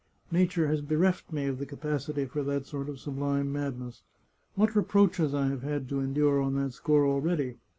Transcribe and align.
Nature 0.31 0.65
has 0.65 0.81
bereft 0.81 1.31
me 1.31 1.45
of 1.45 1.59
the 1.59 1.65
capacity 1.67 2.25
for 2.25 2.41
that 2.41 2.65
sort 2.65 2.89
of 2.89 2.99
sublime 2.99 3.51
madness. 3.51 4.01
What 4.55 4.75
reproaches 4.75 5.35
I 5.35 5.49
have 5.49 5.61
had 5.61 5.87
to 5.89 5.99
endure 5.99 6.41
on 6.41 6.55
that 6.55 6.73
score 6.73 7.05
already! 7.05 7.57